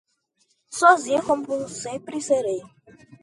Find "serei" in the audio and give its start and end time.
2.27-2.61